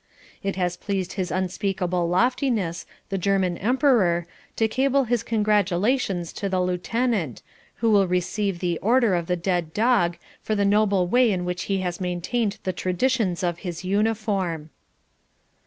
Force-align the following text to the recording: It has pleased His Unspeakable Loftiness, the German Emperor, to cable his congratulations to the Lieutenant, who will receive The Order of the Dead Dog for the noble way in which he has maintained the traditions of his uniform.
It 0.41 0.55
has 0.55 0.77
pleased 0.77 1.13
His 1.13 1.29
Unspeakable 1.29 2.09
Loftiness, 2.09 2.87
the 3.09 3.19
German 3.19 3.55
Emperor, 3.59 4.25
to 4.55 4.67
cable 4.67 5.03
his 5.03 5.21
congratulations 5.21 6.33
to 6.33 6.49
the 6.49 6.59
Lieutenant, 6.59 7.43
who 7.75 7.91
will 7.91 8.07
receive 8.07 8.61
The 8.61 8.79
Order 8.79 9.13
of 9.13 9.27
the 9.27 9.35
Dead 9.35 9.75
Dog 9.75 10.17
for 10.41 10.55
the 10.55 10.65
noble 10.65 11.05
way 11.05 11.31
in 11.31 11.45
which 11.45 11.65
he 11.65 11.81
has 11.81 12.01
maintained 12.01 12.57
the 12.63 12.73
traditions 12.73 13.43
of 13.43 13.59
his 13.59 13.85
uniform. 13.85 14.71